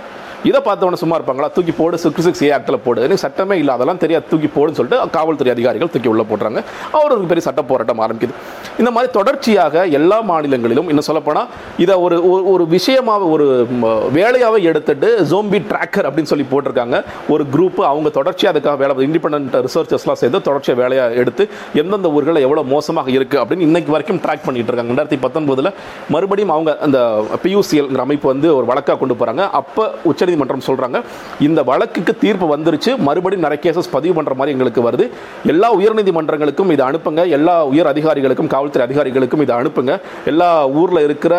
இதை 0.43 0.61
பார்த்தவொடனே 0.61 0.93
சும்மா 0.93 1.19
இருப்பாங்களா? 1.19 1.51
தூக்கி 1.51 1.71
போடு 1.71 1.97
சிக்ஸ் 1.97 2.21
சிக்ஸ் 2.21 2.43
ஏ 2.43 2.49
ஆக்டில் 2.49 2.79
போடு. 2.83 2.99
எனக்கு 2.99 3.17
சட்டமே 3.17 3.57
இல்லை. 3.57 3.73
அதெல்லாம் 3.73 3.97
தெரியாது. 3.97 4.25
தூக்கி 4.29 4.45
போடுன்னு 4.45 4.71
சொல்லிட்டு 4.71 5.09
காவல்துறை 5.09 5.53
அதிகாரிகள் 5.53 5.89
தூக்கி 5.89 6.09
உள்ள 6.09 6.21
போடுறாங்க. 6.21 6.63
அவருக்கு 6.91 7.21
பெரிய 7.21 7.39
சட்ட 7.39 7.61
போராட்டம் 7.61 7.99
ஆரம்பிக்குது. 7.99 8.29
இந்த 8.77 8.91
மாதிரி 8.91 9.11
தொடர்ச்சியாக 9.11 9.85
எல்லா 9.85 10.21
மாநிலங்களிலும் 10.21 10.87
இன்னும் 10.87 11.03
சொல்லப்போனால் 11.03 11.47
இதை 11.77 11.95
ஒரு 11.95 12.17
ஒரு- 12.19 12.67
விஷயமாக 12.67 13.25
ஒரு 13.25 13.67
வேலையாகவே 14.15 14.61
எடுத்துட்டு 14.61 15.25
ஜோம்பி 15.31 15.61
ட்ராக் 15.69 15.88
ஹேக்கர் 15.89 16.07
அப்படின்னு 16.09 16.31
சொல்லி 16.31 16.45
போட்டிருக்காங்க. 16.51 16.97
ஒரு 17.33 17.43
குரூப் 17.53 17.79
அவங்க 17.89 18.09
தொடர்ச்சியாக 18.17 18.51
அதுக்காக 18.53 18.77
வேலை 18.81 18.93
இண்டிபெண்ட் 19.07 19.55
ரிசர்ச்சர்ஸ்லாம் 19.65 20.19
சேர்ந்து 20.21 20.39
தொடர்ச்சியாக 20.47 20.79
வேலையாக 20.81 21.19
எடுத்து 21.21 21.43
எந்தெந்த 21.81 22.09
ஊர்களில் 22.15 22.43
எவ்வளோ 22.47 22.63
மோசமாக 22.73 23.09
இருக்குது 23.17 23.39
அப்படின்னு 23.41 23.65
இன்னைக்கு 23.69 23.91
வரைக்கும் 23.95 24.19
ட்ராக் 24.25 24.45
பண்ணிட்டு 24.47 24.69
இருக்காங்க. 24.71 24.91
ரெண்டாயிரத்தி 24.93 25.19
பத்தொன்பதில் 25.25 25.71
மறுபடியும் 26.13 26.53
அவங்க 26.55 26.71
அந்த 26.85 26.99
பியூசிஎல்ங்கிற 27.43 28.03
அமைப்பு 28.07 28.27
வந்து 28.33 28.47
ஒரு 28.57 28.65
வழக்காக 28.71 28.97
கொண்டு 29.01 29.17
போகிறாங்க 29.21 29.43
அப்போ 29.59 29.85
உச்சநீதிமன்றம் 30.11 30.65
சொல்கிறாங்க 30.69 30.99
இந்த 31.47 31.59
வழக்குக்கு 31.71 32.15
தீர்ப்பு 32.23 32.47
வந்துருச்சு 32.55 32.93
மறுபடியும் 33.07 33.45
நிறைய 33.47 33.61
கேசஸ் 33.65 33.91
பதிவு 33.95 34.15
பண்ணுற 34.19 34.35
மாதிரி 34.39 34.55
எங்களுக்கு 34.55 34.83
வருது. 34.89 35.07
எல்லா 35.53 35.69
உயர்நீதிமன்றங்களுக்கும் 35.79 36.71
இதை 36.75 36.85
அனுப்புங்க. 36.89 37.23
எல்லா 37.37 37.55
உயர் 37.71 37.91
அதிகாரிகளுக்கும் 37.93 38.51
காவல்துறை 38.55 38.85
அதிகாரிகளுக்கும் 38.87 39.43
இதை 39.45 39.55
அனுப்புங்க. 39.61 39.95
எல்லா 40.33 40.49
ஊரில் 40.81 41.05
இருக்கிற 41.07 41.33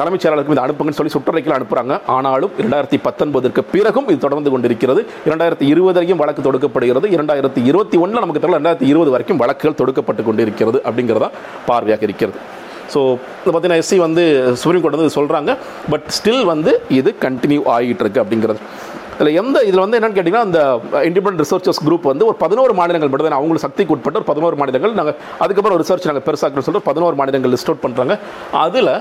தலைமைச் 0.00 0.22
செயலாளருக்கும் 0.24 0.56
இதை 0.56 0.64
அனுப்புங்கன்னு 0.66 1.00
சொல்லி 1.00 1.14
சுற்றறிக்கையில் 1.16 1.58
அனுப்புகிறாங்க 1.58 1.96
ஆனாலும் 2.16 2.54
ரெண்டாயிரத்தி 2.62 2.98
பத்து 3.06 3.18
பத்தொன்பதற்கு 3.20 3.62
பிறகும் 3.72 4.06
இது 4.10 4.18
தொடர்ந்து 4.24 4.50
கொண்டிருக்கிறது. 4.52 5.00
இரண்டாயிரத்தி 5.28 5.64
இருபதுலையும் 5.72 6.20
வழக்கு 6.20 6.42
தொடுக்கப்படுகிறது. 6.46 7.06
இரண்டாயிரத்தி 7.16 7.60
இருபத்தி 7.70 7.96
ஒன்றில் 8.02 8.22
நமக்கு 8.24 8.40
தெரியல 8.42 8.58
ரெண்டாயிரத்தி 8.60 8.88
இருபது 8.92 9.10
வரைக்கும் 9.14 9.40
வழக்குகள் 9.42 9.76
தொடுக்கப்பட்டு 9.80 10.22
கொண்டிருக்கிறது 10.28 10.78
அப்படிங்கிறதா 10.88 11.28
பார்வையாக 11.68 12.02
இருக்கிறது. 12.08 12.38
ஸோ 12.92 13.00
இதை 13.42 13.50
பார்த்தீங்கன்னா 13.50 13.82
எஸ்சி 13.82 13.98
வந்து 14.06 14.22
சுப்ரீம் 14.62 14.82
கோர்ட் 14.84 14.98
வந்து 15.00 15.16
சொல்கிறாங்க 15.18 15.50
பட் 15.92 16.06
ஸ்டில் 16.18 16.42
வந்து 16.52 16.72
இது 17.00 17.12
கண்டினியூ 17.26 17.60
ஆகிட்டு 17.76 18.02
இருக்கு 18.04 18.22
அப்படிங்கிறது. 18.22 18.60
இதில் 19.20 19.38
எந்த 19.42 19.56
இதில் 19.68 19.84
வந்து 19.84 19.96
என்னென்னு 19.98 20.16
கேட்டிங்கன்னா 20.18 20.46
அந்த 20.48 20.60
இண்டிபெண்ட் 21.08 21.40
ரிசர்ச்சர்ஸ் 21.44 21.80
குரூப் 21.86 22.10
வந்து 22.12 22.26
ஒரு 22.30 22.36
பதினோரு 22.44 22.74
மாநிலங்கள் 22.80 23.10
மட்டும் 23.12 23.28
தான் 23.28 23.40
அவங்களுக்கு 23.40 23.66
சக்திக்கு 23.66 23.94
உட்பட்ட 23.96 24.20
ஒரு 24.20 24.28
பதினோரு 24.32 24.56
மாநிலங்கள். 24.60 24.94
நாங்கள் 25.00 25.16
அதுக்கப்புறம் 25.44 25.80
ரிசர்ச் 25.82 26.08
நாங்கள் 26.10 26.26
பெருசாக்கணும்னு 26.28 26.68
சொல்லிட்டு 26.68 26.88
பதினோரு 26.92 27.16
மாநிலங்கள் 27.20 27.52
லிஸ்ட் 27.56 27.72
அவுட் 27.72 27.84
பண்ணுறாங்க 27.86 28.16
அதில் 28.66 28.92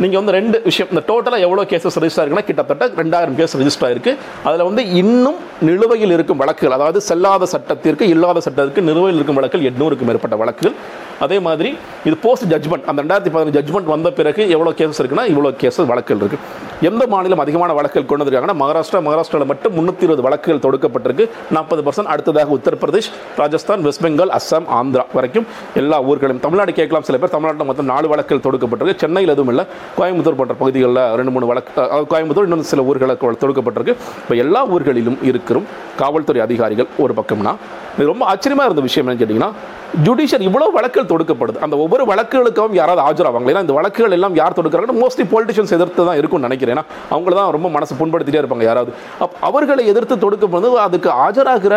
நீங்கள் 0.00 0.20
வந்து 0.20 0.34
ரெண்டு 0.38 0.56
விஷயம் 0.68 0.90
இந்த 0.92 1.02
டோட்டலாக 1.10 1.46
எவ்வளோ 1.46 1.62
கேசஸ் 1.70 1.98
ரெஜிஸ்டர் 2.02 2.22
ஆகிருக்குன்னா 2.22 2.48
கிட்டத்தட்ட 2.50 2.88
ரெண்டாயிரம் 3.02 3.36
கேஸ் 3.40 3.56
ரெஜிஸ்டர் 3.60 3.86
ஆயிருக்கு. 3.88 4.12
அதில் 4.48 4.66
வந்து 4.68 4.82
இன்னும் 5.02 5.38
நிலுவையில் 5.68 6.14
இருக்கும் 6.16 6.40
வழக்குகள் 6.42 6.76
அதாவது 6.78 7.00
செல்லாத 7.08 7.48
சட்டத்திற்கு 7.54 8.06
இல்லாத 8.14 8.42
சட்டத்திற்கு 8.46 8.86
நிலுவையில் 8.90 9.18
இருக்கும் 9.20 9.40
வழக்குகள் 9.40 9.68
எட்நூறுக்கும் 9.72 10.10
மேற்பட்ட 10.10 10.38
வழக்குகள். 10.42 10.76
அதே 11.26 11.38
மாதிரி 11.46 11.72
இது 12.08 12.16
போஸ்ட் 12.26 12.48
ஜட்ஜ்மெண்ட் 12.52 12.86
அந்த 12.90 12.98
ரெண்டாயிரத்தி 13.04 13.32
பதினஞ்சு 13.34 13.56
ஜட்ஜ்மெண்ட் 13.58 13.92
வந்த 13.94 14.10
பிறகு 14.20 14.44
எவ்வளோ 14.56 14.72
கேசஸ் 14.80 15.02
இருக்குன்னா 15.02 15.26
இவ்வளோ 15.34 15.52
கேசஸ் 15.62 15.90
வழக்குகள் 15.92 16.22
இருக்குது 16.24 16.70
எந்த 16.88 17.02
மாநிலம் 17.12 17.40
அதிகமான 17.42 17.72
வழக்குகள் 17.78 18.06
கொண்டு 18.10 18.22
வந்திருக்காங்கன்னா 18.22 18.56
மகாராஷ்டிரா 18.60 19.00
மகாராஷ்டிராவில் 19.06 19.48
மட்டும் 19.50 19.74
முந்நூற்றி 19.76 20.04
இருபது 20.06 20.22
வழக்குகள் 20.26 20.62
தொடுக்கப்பட்டிருக்கு. 20.64 21.24
நாற்பது 21.56 21.82
பர்சன்ட் 21.86 22.10
அடுத்ததாக 22.12 22.54
உத்தரப்பிரதேஷ் 22.56 23.10
ராஜஸ்தான் 23.40 23.82
வெஸ்ட் 23.86 24.02
பெங்கால் 24.04 24.32
அஸ்ஸாம் 24.38 24.66
ஆந்திரா 24.78 25.04
வரைக்கும் 25.16 25.46
எல்லா 25.80 25.98
ஊர்களையும். 26.08 26.40
தமிழ்நாடு 26.46 26.72
கேட்கலாம் 26.78 27.06
சில 27.08 27.18
பேர். 27.22 27.32
தமிழ்நாட்டில் 27.34 27.68
மொத்தம் 27.70 27.88
நாலு 27.92 28.08
வழக்குகள் 28.12 28.42
தொடுக்கப்பட்டிருக்கு. 28.46 29.02
சென்னையில் 29.04 29.34
எதுவும் 29.34 29.52
இல்லை. 29.52 29.66
கோயம்புத்தூர் 29.98 30.38
போன்ற 30.40 30.56
பகுதிகளில் 30.62 31.02
ரெண்டு 31.20 31.34
மூணு 31.36 31.48
வழக்கு 31.50 31.84
கோயம்புத்தூர் 32.14 32.48
இன்னும் 32.48 32.66
சில 32.72 32.86
ஊர்களுக்கு 32.92 33.36
தொடுக்கப்பட்டிருக்கு. 33.44 33.96
இப்போ 34.24 34.36
எல்லா 34.46 34.62
ஊர்களிலும் 34.76 35.20
இருக்கிறோம் 35.30 35.68
காவல்துறை 36.02 36.42
அதிகாரிகள் 36.46 36.90
ஒரு 37.04 37.14
பக்கம்னா. 37.20 37.54
இது 37.96 38.10
ரொம்ப 38.12 38.24
ஆச்சரியமாக 38.32 38.68
இருந்த 38.70 38.84
விஷயம் 38.88 39.04
என்னன்னு 39.04 39.22
கேட்டிங்கன்னா 39.22 39.52
ஜுடிஷியர் 40.04 40.44
இவ்வளோ 40.48 40.66
வழக்குகள் 40.76 41.08
தொடுக்கப்படுது. 41.10 41.58
அந்த 41.64 41.74
ஒவ்வொரு 41.84 42.04
வழக்குகளுக்கும் 42.10 42.76
யாராவது 42.78 43.02
ஆஜராவாங்க 43.08 43.50
ஏன்னா 43.52 43.64
இந்த 43.64 43.74
வழக்குகள் 43.78 44.14
எல்லாம் 44.16 44.36
யார் 44.42 44.56
தொடுக்கிறாங்கன்னு 44.58 45.00
மோஸ்ட்லி 45.02 45.24
பொலிட்டிஷியன்ஸ் 45.32 45.74
எதிர்த்து 45.76 46.06
தான் 46.08 46.18
இருக்கும்னு 46.20 46.48
நினைக்கிறேன். 46.48 46.71
ஏன்னா 46.72 46.84
அவங்கள 47.10 47.34
தான் 47.34 47.52
ரொம்ப 47.56 47.68
மனசு 47.76 47.98
புண்படுத்திட்டே 48.00 48.42
இருப்பாங்க 48.42 48.66
யாராவது. 48.70 48.92
அவர்களை 49.48 49.84
எதிர்த்து 49.92 50.16
தொடுக்கப்படுது 50.24 50.80
அதுக்கு 50.86 51.10
ஆஜராகிற 51.24 51.74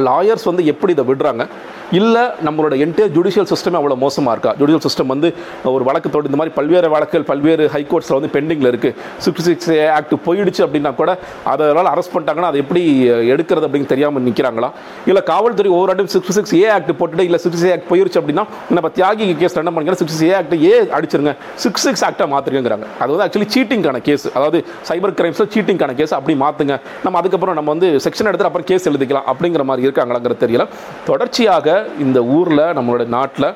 லாயர்ஸ் 0.00 0.44
வந்து 0.44 0.66
எப்படி 0.66 0.92
இதை 0.92 1.04
விடுறாங்க? 1.04 1.46
இல்லை 1.92 2.22
நம்மளோட 2.46 2.74
என்டையர் 2.84 3.12
ஜுடிஷியல் 3.16 3.48
சிஸ்டமே 3.50 3.78
அவ்வளோ 3.80 3.96
மோசமாக 3.96 4.32
இருக்கா? 4.32 4.54
ஜுடிஷியல் 4.60 4.84
சிஸ்டம் 4.86 5.06
வந்து 5.06 5.34
ஒரு 5.64 5.84
வழக்கு 5.84 6.10
இந்த 6.24 6.36
மாதிரி 6.36 6.54
பல்வேறு 6.54 6.90
வழக்குகள் 6.90 7.22
பல்வேறு 7.22 7.68
ஹைகோர்ட்ஸில் 7.68 8.16
வந்து 8.20 8.30
பெண்டிங்கில் 8.36 8.70
இருக்குது 8.72 8.94
சிக்ஸ்டி 9.18 9.42
சிக்ஸ் 9.42 9.70
ஆக்ட் 9.70 10.14
போயிடுச்சு 10.26 10.64
அப்படின்னா 10.66 10.94
கூட 10.94 11.18
அதனால் 11.44 11.86
அரெஸ்ட் 11.86 12.12
பண்ணிட்டாங்கன்னா 12.14 12.50
அதை 12.50 12.60
எப்படி 12.60 13.04
எடுக்கிறது 13.04 13.66
அப்படின்னு 13.66 13.86
தெரியாமல் 13.86 14.22
நிற்கிறாங்களா 14.22 14.70
இல்லை 15.06 15.22
காவல்துறை 15.22 15.70
ஒவ்வொரு 15.70 15.92
ஆட்டும் 15.92 16.06
சிக்ஸ்டி 16.06 16.32
சிக்ஸ் 16.32 16.54
ஏ 16.54 16.68
ஆக்ட் 16.68 16.92
போட்டுட்டு 17.00 17.20
இல்லை 17.20 17.38
சிக்ஸ்டி 17.44 17.72
ஆக்ட் 17.72 17.88
போயிருச்சு 17.92 18.20
அப்படின்னா 18.20 18.44
நம்ம 18.68 18.88
தியாகி 18.88 19.36
கேஸ் 19.36 19.56
என்ன 19.56 19.70
பண்ணிக்கிறோம் 19.70 20.00
சிக்ஸ்டி 20.02 20.28
ஏ 20.28 20.34
ஆக்ட் 20.34 20.54
ஏ 20.54 20.80
அடிச்சிருங்க 20.98 21.36
சிக்ஸ் 21.54 21.82
சிக்ஸ் 21.82 22.04
ஆக்டாக 22.04 22.28
மாற்றுங்கிறாங்க 22.34 22.86
அது 22.98 23.16
வந்து 23.16 23.26
ஆக்சுவலி 23.26 23.48
சீட்டிங்கான 23.56 23.98
கேஸ் 24.02 24.26
அதாவது 24.34 24.64
சைபர் 24.88 25.14
கிரைம்ஸில் 25.20 25.50
சீட்டிங்கான 25.56 25.94
கேஸ் 25.94 26.14
அப்படி 26.14 26.36
மாற்றுங்க 26.40 26.80
நம்ம 27.04 27.18
அதுக்கப்புறம் 27.18 27.54
நம்ம 27.54 27.70
வந்து 27.70 28.00
செக்ஷன் 28.06 28.26
எடுத்து 28.26 28.44
அப்புறம் 28.44 28.66
கேஸ் 28.66 28.88
எழுதிக்கலாம் 28.88 29.24
அப்படிங்கிற 29.26 29.64
மாதிரி 29.64 29.83
இருக்காங்களாங்கிறது 29.86 30.44
தெரியல. 30.44 30.66
தொடர்ச்சியாக 31.10 31.76
இந்த 32.06 32.18
ஊரில் 32.38 32.64
நம்மளுடைய 32.78 33.08
நாட்டில் 33.18 33.50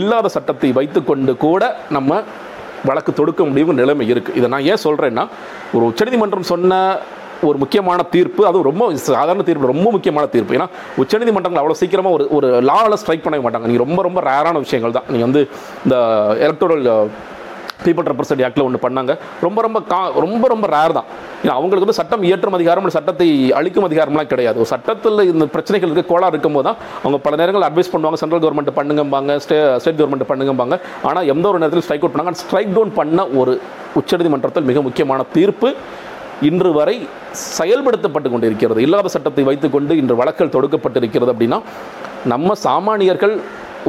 இல்லாத 0.00 0.26
சட்டத்தை 0.36 0.70
வைத்துக்கொண்டு 0.78 1.34
கூட 1.46 1.62
நம்ம 1.96 2.20
வழக்கு 2.88 3.10
தொடுக்க 3.18 3.42
முடியும் 3.50 3.76
நிலைமை 3.80 4.06
இருக்குது 4.12 4.38
இதை 4.38 4.48
நான் 4.54 4.66
ஏன் 4.72 4.84
சொல்கிறேன்னா 4.86 5.26
ஒரு 5.74 5.84
உச்சநீதிமன்றம் 5.90 6.50
சொன்ன 6.52 6.80
ஒரு 7.48 7.56
முக்கியமான 7.62 8.00
தீர்ப்பு 8.14 8.42
அதுவும் 8.48 8.66
ரொம்ப 8.68 8.84
சாதாரண 9.06 9.42
தீர்ப்பு 9.48 9.70
ரொம்ப 9.72 9.88
முக்கியமான 9.94 10.26
தீர்ப்பு. 10.34 10.56
ஏன்னா 10.56 10.68
உச்சநீதிமன்றங்கள் 11.02 11.62
அவ்வளோ 11.62 11.76
சீக்கிரமாக 11.80 12.16
ஒரு 12.16 12.24
ஒரு 12.36 12.48
லாவில் 12.68 12.98
ஸ்ட்ரைக் 13.00 13.24
பண்ணவே 13.24 13.44
மாட்டாங்க. 13.46 13.68
நீங்கள் 13.70 13.84
ரொம்ப 13.86 14.02
ரொம்ப 14.06 14.20
ரேரான 14.28 14.60
விஷயங்கள் 14.64 14.96
தான். 14.96 15.08
நீங்கள் 15.12 15.28
வந்து 15.28 15.42
இந்த 15.84 15.96
எலக்ட்ரல் 16.46 16.84
பீப்புள் 17.86 18.08
ரெப்ரசன்ட் 18.12 18.44
ஆக்டில் 18.48 18.64
ஒன்று 18.68 18.80
பண்ணாங்க. 18.86 19.12
ரொம்ப 19.46 19.58
ரொம்ப 19.66 19.78
கா 19.92 20.00
ரொம்ப 20.24 20.44
ரொம்ப 20.54 20.66
ரேர் 20.76 20.94
தான். 20.98 21.08
ஏன்னா 21.42 21.54
அவங்களுக்கு 21.58 21.86
வந்து 21.86 21.98
சட்டம் 22.00 22.24
இயற்றும் 22.28 22.56
அதிகாரம் 22.58 22.90
சட்டத்தை 22.96 23.28
அழிக்கும் 23.60 23.86
அதிகாரம்லாம் 23.88 24.30
கிடையாது. 24.32 24.58
ஒரு 24.62 24.70
சட்டத்தில் 24.74 25.24
இந்த 25.32 25.46
பிரச்சனைகள் 25.56 25.92
இருக்க 25.92 26.12
கோளாறு 26.12 26.34
இருக்கும்போது 26.36 26.66
தான் 26.68 26.78
அவங்க 27.02 27.20
பல 27.26 27.34
நேரங்கள் 27.42 27.66
அட்வைஸ் 27.68 27.92
பண்ணுவாங்க 27.94 28.20
சென்ட்ரல் 28.22 28.42
கவர்மெண்ட் 28.44 28.72
பண்ணுங்கம்பாங்க 28.78 29.36
ஸ்டே 29.46 29.58
ஸ்டேட் 29.82 30.00
கவர்மெண்ட் 30.00 30.28
பண்ணுங்கம்பாங்க. 30.32 30.76
ஆனால் 31.10 31.28
எந்த 31.34 31.46
ஒரு 31.52 31.60
நேரத்தில் 31.64 31.86
ஸ்ட்ரைக் 31.86 32.04
அவுட் 32.04 32.16
பண்ணாங்க. 32.16 32.42
ஸ்ட்ரைக் 32.44 32.74
டவுன் 32.78 32.94
பண்ண 33.00 33.26
ஒரு 33.42 33.54
உச்சநீதிமன்றத்தில் 34.00 34.68
மிக 34.70 34.80
முக்கியமான 34.88 35.26
தீர்ப்பு 35.36 35.70
இன்று 36.48 36.70
வரை 36.78 36.94
செயல்படுத்தப்பட்டு 37.58 38.28
கொண்டிருக்கிறது. 38.30 38.80
இல்லாத 38.86 39.10
சட்டத்தை 39.14 39.42
வைத்துக்கொண்டு 39.48 39.92
இன்று 40.00 40.14
வழக்கல் 40.20 40.54
தொடுக்கப்பட்டிருக்கிறது 40.56 41.32
அப்படின்னா 41.34 41.58
நம்ம 42.32 42.54
சாமானியர்கள் 42.66 43.34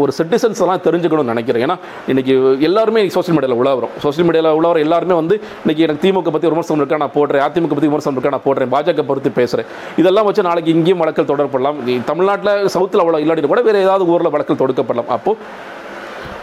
ஒரு 0.04 0.12
சிட்டிசன்ஸ் 0.20 0.62
எல்லாம் 0.66 0.84
தெரிஞ்சுக்கணும்னு 0.88 1.34
நினைக்கிறேன். 1.34 1.64
ஏன்னா 1.68 1.78
இன்னைக்கு 2.12 2.34
எல்லாருமே 2.70 3.04
சோஷியல் 3.18 3.38
மீடியாவில் 3.38 3.60
உழவரும் 3.62 3.94
சோஷியல் 4.06 4.28
மீடியாவில் 4.30 4.58
உள்ளவர் 4.60 4.84
எல்லாருமே 4.86 5.18
வந்து 5.22 5.38
இன்னைக்கு 5.64 5.86
எனக்கு 5.88 6.04
திமுக 6.06 6.34
பற்றி 6.36 6.52
விமர்சனம் 6.54 6.82
இருக்கா 6.84 7.02
நான் 7.04 7.16
போடுறேன். 7.20 7.46
அதிமுக 7.48 7.74
பற்றி 7.76 7.92
விமர்சனம் 7.92 8.18
இருக்கா 8.18 8.34
நான் 8.38 8.48
போடுறேன். 8.48 8.72
பாஜக 8.76 9.06
பற்றி 9.12 9.32
பேசுகிறேன் 9.40 9.70
இதெல்லாம் 10.04 10.28
வச்சு 10.30 10.50
நாளைக்கு 10.50 10.76
இங்கேயும் 10.78 11.04
வழக்கல் 11.04 11.32
தொடரப்படலாம். 11.32 11.80
தமிழ்நாட்டில் 12.12 12.74
சவுத்தில் 12.76 13.04
அவ்வளோ 13.06 13.24
இல்லாட்டி 13.26 13.54
கூட 13.54 13.64
வேறு 13.70 13.86
ஏதாவது 13.88 14.12
ஊரில் 14.16 14.34
வழக்கல் 14.36 14.62
தொடுக்கப்படலாம். 14.64 15.12
அப்போது 15.18 15.74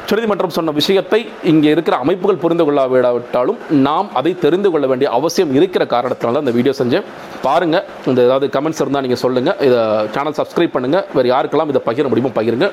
உச்சநீதிமன்றம் 0.02 0.54
சொன்ன 0.56 0.72
விஷயத்தை 0.78 1.18
இங்கே 1.50 1.68
இருக்கிற 1.74 1.94
அமைப்புகள் 2.02 2.40
புரிந்து 2.42 2.64
கொள்ளாவிடாவிட்டாலும் 2.68 3.58
நாம் 3.86 4.08
அதை 4.18 4.32
தெரிந்து 4.42 4.68
கொள்ள 4.72 4.86
வேண்டிய 4.90 5.08
அவசியம் 5.18 5.52
இருக்கிற 5.58 5.82
காரணத்தினால 5.92 6.40
அந்த 6.40 6.52
இந்த 6.52 6.58
வீடியோ 6.58 6.74
செஞ்சேன். 6.80 7.04
பாருங்கள் 7.44 7.84
இந்த 8.10 8.18
ஏதாவது 8.26 8.46
கமெண்ட்ஸ் 8.56 8.80
இருந்தால் 8.82 9.04
நீங்கள் 9.04 9.20
சொல்லுங்கள் 9.22 9.56
இதை 9.66 9.78
சேனல் 10.14 10.36
சப்ஸ்கிரைப் 10.38 10.74
பண்ணுங்கள் 10.74 11.04
வேறு 11.16 11.28
யாருக்கெல்லாம் 11.32 11.70
இதை 11.72 11.82
பகிர 11.86 12.08
முடியுமோ 12.12 12.32
பகிருங்க. 12.38 12.68